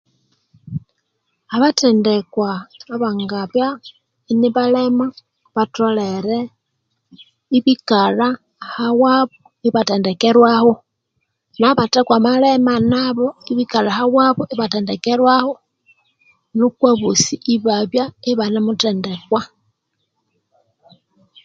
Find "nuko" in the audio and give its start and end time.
16.57-16.83